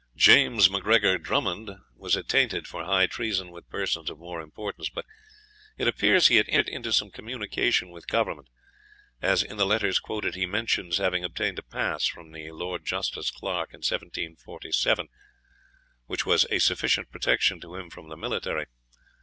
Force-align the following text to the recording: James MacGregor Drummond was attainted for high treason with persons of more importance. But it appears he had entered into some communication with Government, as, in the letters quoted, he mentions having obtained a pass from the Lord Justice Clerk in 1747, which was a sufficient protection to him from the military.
James 0.15 0.67
MacGregor 0.67 1.19
Drummond 1.19 1.69
was 1.95 2.15
attainted 2.15 2.65
for 2.67 2.83
high 2.85 3.05
treason 3.05 3.51
with 3.51 3.69
persons 3.69 4.09
of 4.09 4.17
more 4.17 4.41
importance. 4.41 4.89
But 4.89 5.05
it 5.77 5.87
appears 5.87 6.25
he 6.25 6.37
had 6.37 6.49
entered 6.49 6.69
into 6.69 6.91
some 6.91 7.11
communication 7.11 7.91
with 7.91 8.07
Government, 8.07 8.47
as, 9.21 9.43
in 9.43 9.57
the 9.57 9.65
letters 9.67 9.99
quoted, 9.99 10.33
he 10.33 10.47
mentions 10.47 10.97
having 10.97 11.23
obtained 11.23 11.59
a 11.59 11.63
pass 11.63 12.07
from 12.07 12.31
the 12.31 12.51
Lord 12.51 12.83
Justice 12.83 13.29
Clerk 13.29 13.75
in 13.75 13.81
1747, 13.85 15.07
which 16.07 16.25
was 16.25 16.47
a 16.49 16.57
sufficient 16.57 17.11
protection 17.11 17.61
to 17.61 17.75
him 17.75 17.91
from 17.91 18.09
the 18.09 18.17
military. 18.17 18.65